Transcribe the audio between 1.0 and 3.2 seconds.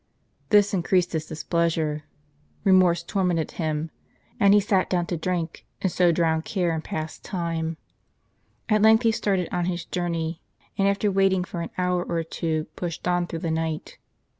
his displeasure; M remorse